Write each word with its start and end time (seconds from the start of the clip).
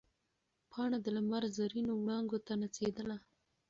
پاڼه 0.71 0.97
د 1.01 1.07
لمر 1.15 1.43
زرینو 1.57 1.93
وړانګو 1.97 2.37
ته 2.45 2.53
نڅېدله. 2.61 3.17